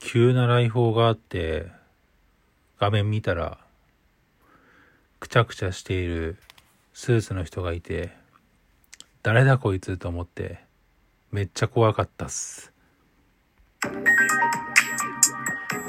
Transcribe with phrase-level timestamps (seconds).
[0.00, 1.66] 急な来訪があって、
[2.78, 3.58] 画面見たら、
[5.20, 6.36] くちゃくちゃしている
[6.92, 8.10] スーツの人がいて、
[9.22, 10.60] 誰だこいつと思って、
[11.32, 12.72] めっちゃ怖かったっす。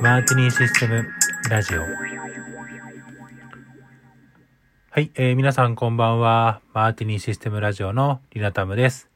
[0.01, 1.05] マーティニーシステム
[1.49, 1.81] ラジオ。
[1.81, 1.87] は
[4.99, 6.61] い、えー皆さんこんばんは。
[6.73, 9.07] マーティニーシステムラジオのリナタムです。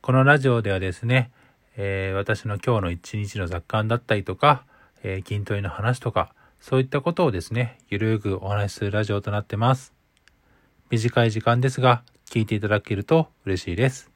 [0.00, 1.32] このラジオではですね、
[1.78, 4.64] えー私の今日の一日の雑感だったりとか、
[5.02, 9.92] えー筋トレの話とか、そういったことをですね、ゆるーくお話しするラジオとなってます。
[10.90, 14.10] 短い時間ですが、聞いていただけると嬉しいです。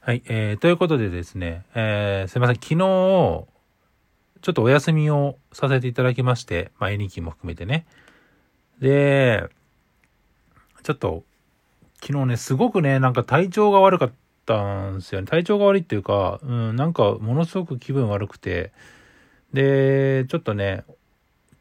[0.00, 3.46] はい、えー、ということでですね、えーすいません、昨日、ちょ
[4.50, 7.86] っとお休みをさせていただきまして、まあ、絵日記も含めてね。
[8.80, 9.48] で、
[10.82, 11.24] ちょっと、
[12.02, 14.12] 昨日ね、すごくね、なんか体調が悪かっ
[14.50, 15.26] たんですよね。
[15.26, 18.72] 体調が悪いっていうか、うん、なんかものすごく気分悪くて、
[19.52, 20.84] で、ちょっとね、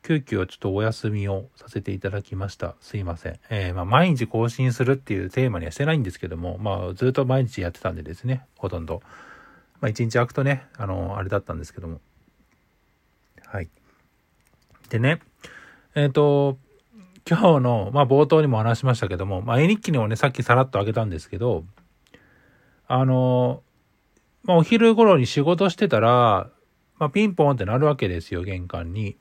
[0.02, 2.76] 急遽ちょっとお休みをさせていただきました。
[2.82, 3.40] すいません。
[3.50, 9.02] えーまあ、毎日更新するっていうテーマにはしてないんですけども、まあ、ずっと毎日やってたんでですね、ほとんど。
[9.82, 12.02] まあ、一日空くとね、あの、あれだったんですけども。
[13.46, 13.70] はい。
[14.90, 15.20] でね、
[15.96, 16.58] えっ、と、
[17.28, 21.64] 今日の、まあ、冒頭にも話しましたけども、まあ、絵日記にもね、さっきさらっとあげたんですけど、
[22.90, 23.62] あの、
[24.44, 26.50] まあ、お昼頃に仕事してたら、
[26.98, 29.16] まあ、ピンポンってなるわけですよ、玄関に。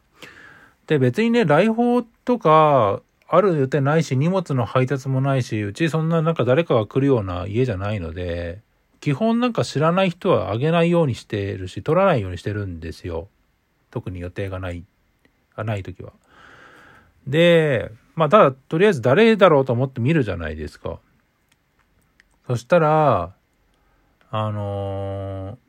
[0.87, 8.63] で、別にね、来訪とか、ある予定ないし、荷物の配達もないし、うちそんななんか誰かが来るような家じゃないので、
[9.01, 13.29] 基本なんか知らない人はあげないようにしてるし、取らないようにしてるんですよ。
[13.91, 14.83] 特に予定がない、
[15.55, 16.15] がない時は。
[17.27, 20.99] で、まあ、ただ、とりあえず誰だろうと思って見るじゃないですか。
[22.47, 23.35] そしたら、
[24.31, 25.69] あのー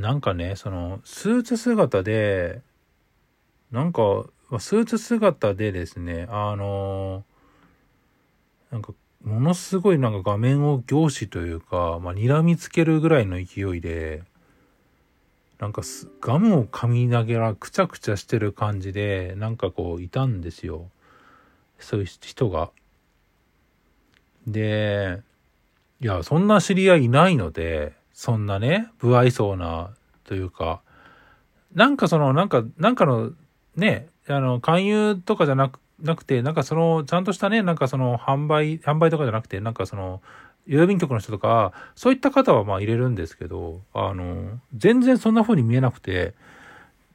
[0.00, 2.62] なんかね、その、スーツ姿で、
[3.70, 4.24] なんか、
[4.58, 14.22] スーツ姿でですね、あのーなんか、ものすごいなんか画面を凝視というか、まあ、睨みつけるぐらいの勢いで、
[15.58, 20.88] なんかすガムを噛みながらくちゃくちゃしてる感じで、なんかこういたんですよ。
[21.78, 22.70] そういう人が。
[24.46, 25.20] で、
[26.00, 29.90] いや、そんな知り合いいないので、そんなね、不愛想な、
[30.24, 30.80] というか、
[31.74, 33.32] なんかその、なんか、なんかの、
[33.76, 40.22] ね、あの、勧誘とかじゃなく、なくて、なんかその、ちゃんとしたね、なんかその、販売、販売とかじゃなくて、なんかその、
[40.66, 46.34] 郵便局の人とか、そういった方はまあ入れるんですけど、あの、全然そんな風に見えなくて、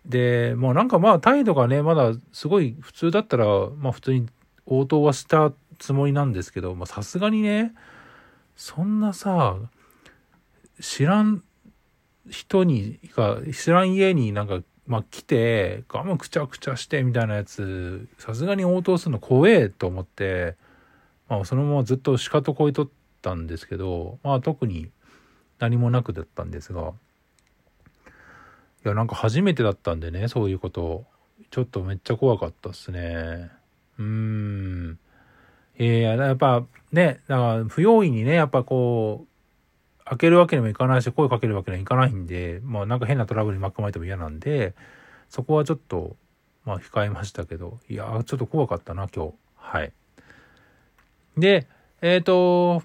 [0.06, 3.46] で、もうなんかまあ態度がね、まだすごい普通だったら、
[3.78, 4.28] まあ普通に
[4.66, 7.74] 応答はしたつもりなんですけど、まあさすがにね、
[8.56, 9.58] そんなさ、
[10.80, 11.44] 知らん
[12.30, 20.56] 人にが、知らん家になんか、まあ来て、ガムくちゃくちゃしてみたいなやつ、さすがに応答するの怖えと思って、
[21.28, 22.90] まあそのままずっとしかとこいとっ
[23.22, 24.90] たんですけど、まあ特に
[25.60, 26.94] 何もなくだったんですが、
[28.86, 31.06] いやなんか初めてだったんでね、そういうこと。
[31.52, 33.50] ちょっとめっちゃ怖かったっすね。
[33.98, 35.00] うーん。
[35.78, 44.74] いやいや、やっぱね、だから不用意にね、やっぱこう、開けるわけにもいかないし、声かけるわけにはいかないんで、まあなんか変なトラブルに巻き込まれても嫌なんで、
[45.30, 46.16] そこはちょっと、
[46.64, 49.34] まあ控えましたけど、いやー、ちょっと怖かったな、今日。
[49.58, 49.92] はい。
[51.38, 51.68] で、
[52.02, 52.82] えっ、と、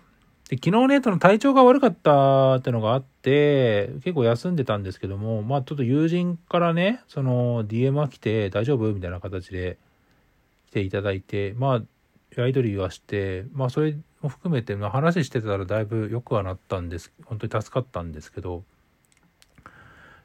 [0.48, 9.78] で昨日ね、その体調が悪かったってのがあって、結構休んでたんですけども、まあちょっと友人からね、その DM が来て大丈夫みたいな形で
[10.70, 11.82] 来ていただいて、まあ
[12.36, 17.12] やり取りはして、まあそれも含めて、まあ、話してたらだいぶ良くはなったんです。
[17.24, 18.62] 本当に助かったんですけど、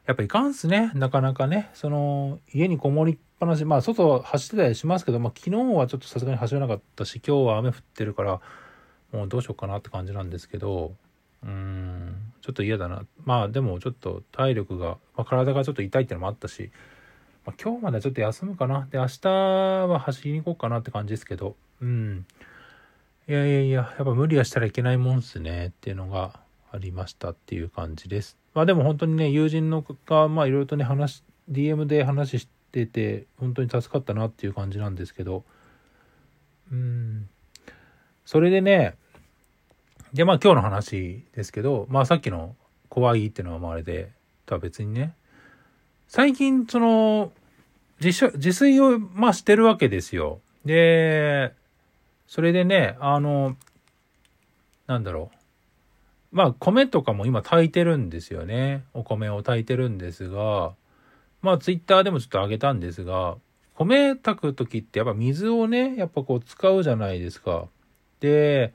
[0.06, 8.40] やっぱいかんすね、なかなかね、その家にこもりっぱなし、まあ外走ってたりしますけど、まあ昨日はちょっとさすがに走れなかったし、今日は雨降ってるから、
[9.12, 10.94] もうどうしようかなって感じなんですけど、
[11.42, 13.02] うん、ちょっと嫌だな。
[13.24, 16.70] まあでもちょっと体力が、まあ、体がちょっと痛いってのもあったし、
[17.44, 18.88] まあ、今日まではちょっと休むかな。
[18.90, 22.26] で、明日は走りに行こうかなって感じですけど、うん。
[23.28, 26.40] いやいやいや、やっぱ無理はしたらいけないもんっすねっていうのが
[26.72, 28.36] ありましたっていう感じです。
[28.54, 35.44] まあでも本当にね、友人のが、まあいろいろとね、話、DM で話してて、本当に助かったなっていう感じなんですけど、
[36.70, 37.28] うん。
[38.24, 38.94] それでね、
[40.12, 42.56] で、まあ今日の話ですけど、まあさっきの
[42.88, 44.12] 怖いっていうのはまああれで、
[44.46, 45.14] とは別にね、
[46.08, 47.32] 最近その、
[48.00, 50.40] 自主自炊をまあしてるわけですよ。
[50.64, 51.52] で、
[52.28, 53.56] それでね、あの、
[54.86, 56.36] なんだろう。
[56.36, 58.84] まあ米とかも今炊いてるんですよね。
[58.94, 60.74] お米を炊いてるんですが、
[61.42, 63.36] まあツイッターでもちょっと上げたんですが、
[63.74, 67.66] 米炊く時ってやっぱ水をね、やっぱこう使うじゃないですか。
[68.20, 68.72] で、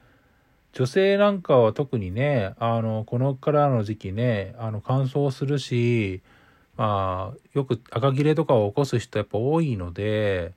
[0.73, 6.21] 女性なんかは特にね、あの、このからの時期ね、あの、乾燥するし、
[6.77, 10.53] まあ、よく赤切れとかを起こす人やっぱ多いので、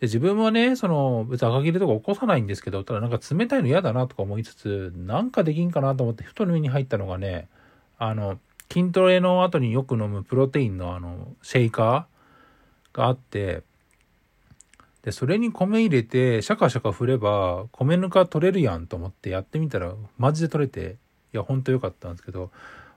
[0.00, 7.48] で自分はね、その、別に赤切れとか起こさないんですけど、ただなんか冷たいの嫌だなとか思いつつ、なんかできんかなと思って、ふと目に入ったのがね、
[7.98, 8.38] あの、
[8.72, 13.62] 筋トレの後によく飲むプロテインのあの、シェイカーがあって、
[15.02, 20.96] で、それに米入れて、シャカシャカ振れば、米ぬか取れるやんと思ってやってみたら、マジで取れて、
[21.32, 22.50] いや、ほんとよかったんですけど、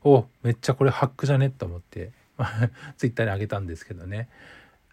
[0.03, 2.11] お、めっちゃこれハックじゃねと思って、
[2.97, 4.29] ツイッターにあげたんですけどね。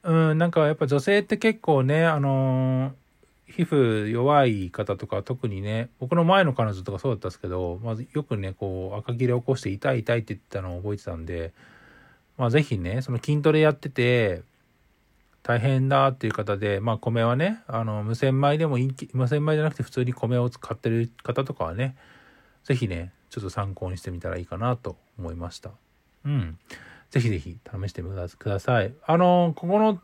[0.05, 2.93] うん、なんかやっぱ女性って結構ね、あのー、
[3.47, 11.53] 皮膚弱い方とか特にね、僕の前の彼女とかそうだったんですけど、まあ、よくね、こう赤切れ起こして痛い痛いって言ったのを覚えてたんで、
[12.37, 14.43] まあぜひね、その筋トレやってて、
[15.43, 18.77] 大変だっていう方で、まあ米はね、あの、無洗米でも、
[19.12, 21.97] 無洗米じゃなくて普通に米を使ってる方とかはね、
[22.65, 25.71] ぜひね、ちょっと参考にしてみたらいいかなと思いました。
[26.25, 26.59] うん。
[27.14, 28.93] ぜひぜひ試してみてください。
[29.06, 30.00] あの、ここの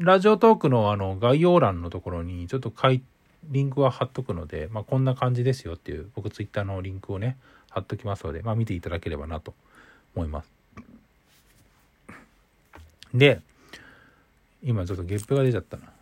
[0.00, 3.02] ラジオトークのあの概要欄のところにちょっとい
[3.44, 7.36] リンクは貼っとくので、まあ、こんな感じですよっていう僕ツイッターのリンクをね
[7.70, 9.54] 貼っときますので、まあ、見ていただければなと
[10.16, 10.50] 思います。
[13.14, 13.42] で、
[14.64, 15.92] 今ちょっとゲップが出ちゃったな。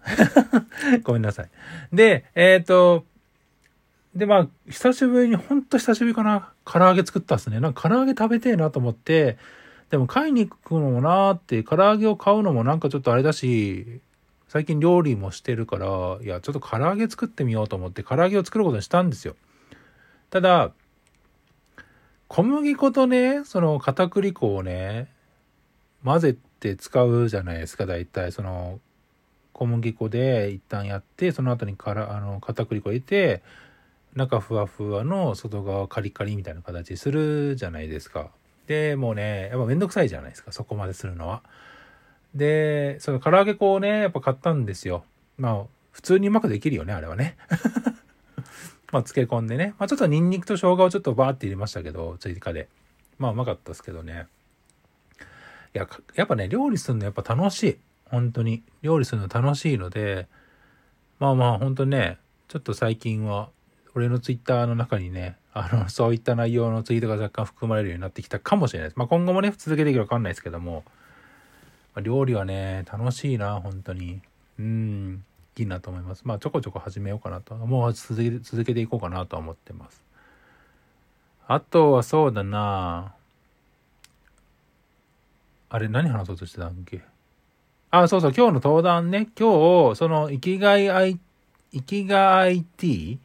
[1.04, 1.50] ごめんなさい。
[1.92, 3.04] で、えっ、ー、と、
[4.14, 7.60] で、まあ、久しぶりに、ほんと久しぶりかな、唐揚げ作ったっすね。
[7.60, 9.36] なんか唐揚げ食べてえなと思って、
[9.90, 14.00] でも買いに行くのもなーって、唐揚げを買うのもなんかちょっとあれだし、
[14.48, 19.34] 最近料理もしてるから、いや、ちょっと唐揚げ作ってみようと思って唐揚げを作ることにしたんですよ。
[20.30, 20.72] ただ、
[22.28, 25.10] 小麦粉とね、その片栗粉をね、
[26.04, 28.32] 混ぜて使うじゃないですか、大体。
[28.32, 28.80] その、
[29.54, 33.42] 小麦粉で一旦やって、その後にからあの片栗粉入れて、
[34.14, 38.30] 中ふわふわの外側カリカリみたいな形するじゃないですか。
[38.68, 41.42] で、もうね、やっぱめんどくさいじゃないですか、そこまでするのは。
[42.34, 45.04] で、その唐揚げ粉をね、やっぱ買ったんですよ。
[45.38, 47.38] まあ、普通にうまくできるよね、あれはね。
[48.92, 49.74] まあ、漬け込んでね。
[49.78, 52.68] まあ、ちょっとニンニクと生姜をちょっとバーって入れましたけど、追加で。
[53.18, 54.26] まあ、うまかったですけどね。
[55.74, 57.78] いや、やっぱね、料理するのやっぱ楽しい。
[58.04, 58.62] 本当に。
[58.82, 60.28] 料理するの楽しいので、
[61.18, 62.18] まあまあ、本当ね、
[62.48, 63.48] ちょっと最近は、
[63.94, 68.98] 俺のツイッターの中にね、あの、そういった内容のツイートが若干含まれるようになってきたかもしれないです。
[68.98, 70.84] まあ、今後もね、続けていけばわかんないですけども、
[71.94, 74.20] まあ、料理はね、楽しいな、本当に。
[74.58, 75.24] うん、
[75.56, 76.22] いいなと思います。
[76.24, 77.54] まあ、ちょこちょこ始めようかなと。
[77.54, 80.02] もう続け続けていこうかなと思ってます。
[81.46, 83.14] あとはそうだな
[85.70, 87.02] あれ、何話そうとしてたんけ？
[87.90, 91.18] あ、そうそう、今日の登壇ね、今日、その、生きがい I、
[91.72, 93.18] 生きがい IT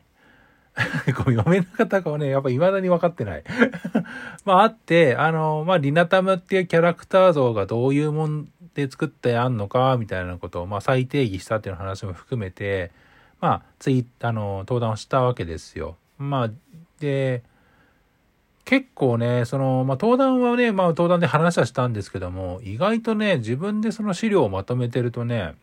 [1.15, 3.43] こう読めなかったかはね、やっぱ未だに分かってない
[4.45, 12.91] まああって、あの、まあリナタムっていうキャラクター像がどういうもんで作ってあんのか、みたいなことを、まあ再定義したっていう話も含めて、
[13.39, 15.95] まあツイあの、登壇をしたわけですよ。
[16.17, 16.49] まあ、
[16.99, 17.43] で、
[18.65, 25.55] 結構ね、その、まあ、登壇はね、まあ、登壇で話はしたんですけども、意外とね、自分でその資料をまとめてるとね、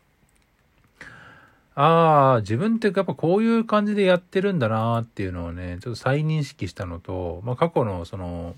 [1.75, 8.57] ああ、自分ってやっぱこういう感じでやってるんだなっていうのをね、ちょっと再認識したのと、まあ過去のその、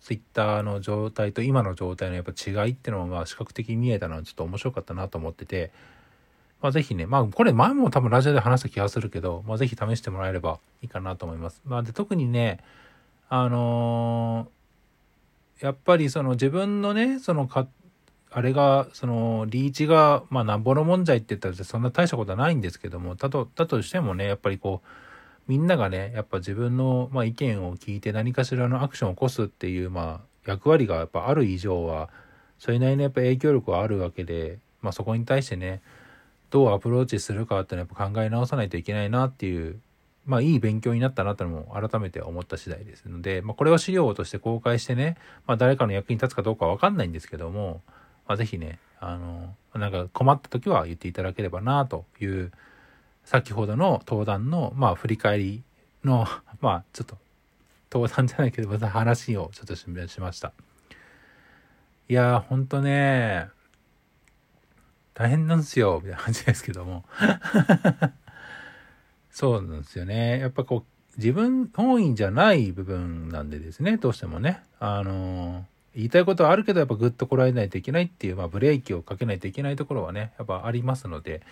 [0.00, 5.72] ツイッターの状態と今の状態のやっぱ違いっていうのが視覚的に見えたのはちょっと面白かったなと思ってて、
[6.60, 11.62] まあぜひね、まあこれ前も多分ラジオで話した気がするけど、まあぜひ試してもらえればいいかなと思います。
[11.64, 12.60] まあで特にね、
[13.30, 17.66] あのー、やっぱりその自分のね、そのか、
[18.36, 24.88] あれが、その、リーチが、まあ、なんぼのもんじゃいって言ったら、そんな大したことはないんですけども、だと、だとしてもね、やっぱりこう、
[25.46, 32.10] みんながね、やっぱ自分の、まあ、意見を聞いて何かしらのアクションを起こすっていう、まあ、役割がやっぱある以上は、
[32.58, 35.80] それなりのやっぱ影響力はあるわけで、まあ、そこに対してね、
[36.50, 39.78] どうアプローチするかっていうのはやっぱ考え直さないといけないなっていう、
[40.26, 47.82] まあいい勉強になったなというのも改めて思った次第ですので、まあこれを資料として公開してね、まあ誰かの役に立つかどうかわかんないんですけども、
[48.26, 52.52] まあ、ぜひね、あの、なんか困った時は言っていただければなという、
[53.24, 55.62] 先ほどの登壇の、まあ、振り返り
[56.04, 56.26] の、
[56.60, 57.16] まあ、ちょっと、
[57.92, 59.86] 登壇じゃないけど、また話をちょっとし
[60.20, 60.52] ました。
[62.08, 63.48] いやー、ほんとね、
[65.14, 67.04] 大変なんですよ、みたいな感じですけども。
[69.30, 70.40] そうなんですよね。
[70.40, 74.62] やっぱこう、自分本位じゃない部分なんでですね、どうしてもね。
[74.80, 81.42] あの言いたいことはあるけど、やっぱぐっとこらえないといけないっていう、まあ、ブレーキをかけないといけないところはね、やっぱありますので、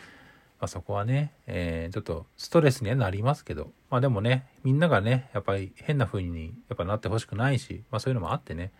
[0.62, 8.70] まあ、そこはね、えー、ちょっとストレスにはなりますけど、まあでもね、みんながね、やっぱり変な風にやっぱなってほしくないし、まあそういうのもあってね、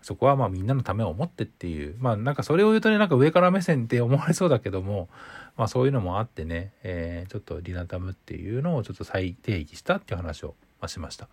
[0.00, 5.10] そこはまあみんなのためを思ってっていう、まあなんかそれを言うとね、なんか上から目線って思われそうだけども、
[5.58, 10.54] まあそういうのもあってね、えー、ちょっとリナタムっていうのをちょっと再定義したっていう話を
[10.86, 11.28] しました。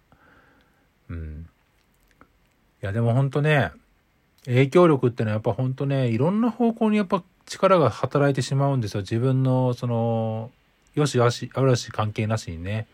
[1.10, 1.48] うん。
[2.82, 3.72] いやでも本当ね、
[4.46, 9.02] 影響力ってのはやっぱ本当ね、いろんな方向にやっぱ力が働いてしまうんですよ。
[9.02, 10.50] 自分のその、
[10.96, 12.88] よしあし、あるし関係なしにね。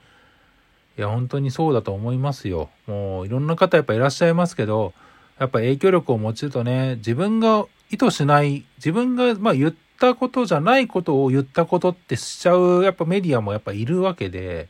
[0.97, 2.69] いや、本当にそうだと思いますよ。
[2.87, 4.93] もういろんな方やっぱいらっしゃいますけど、
[5.39, 14.69] やっぱ影響力を持ちるとね、自分が意図しない、自分がまあ言ったことじゃないことを言ったことってしちゃう、やっぱメディアもやっぱいるわけで、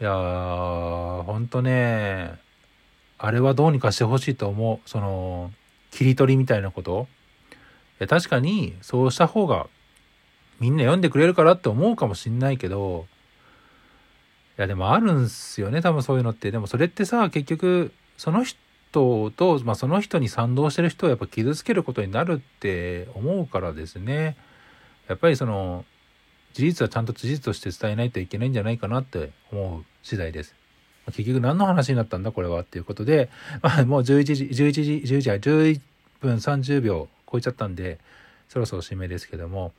[0.00, 2.38] いやー、ほんとね、
[3.18, 4.88] あれはどうにかしてほしいと思う。
[4.88, 5.52] その、
[5.90, 7.08] 切り取りみたいなこと？
[7.52, 7.56] い
[8.00, 9.66] や、確かにそうした方が
[10.60, 13.06] みんな読んでくれるからって思うかもしんないけど、
[14.58, 16.50] いや、でもあるんすよね、多分そういうのって。
[16.50, 24.38] でもそれってさ、結局、その人と、まあ、その人に賛同してる人をやっぱ傷つけることになるって思うからですね
[25.06, 25.84] やっぱりその
[26.54, 30.54] 事実はちゃんと事実として伝えないといけないんじゃないかなって思う次第です。
[31.06, 33.28] 結局何の話になったんだこれはっていうことで、
[33.62, 35.80] まあ、もう11時、11時、11時、11
[36.20, 37.98] 分30秒超えちゃったんで、
[38.48, 39.72] そろそろ締めですけども、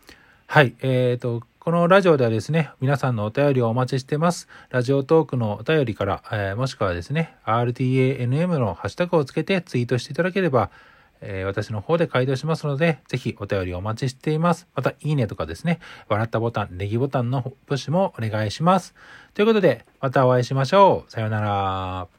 [0.46, 4.48] はい、えっ、ー、と、このラジオではですね、皆さんのお便りをお待ちしてます。
[4.70, 10.70] ラジオトークのお便りから、えー、もしくはですね、RTANM のハッシュタグをつけてツイートしていただければ、
[11.22, 14.68] えー、私の方で回答しますので、ぜひお便りお待ちしています。
[14.76, 18.96] また、いいねとかですね、笑ったボタン、ネギボタンのプッシュもお願いします。
[19.34, 21.12] ということで、またお会いしましょう。
[21.12, 22.17] さようなら。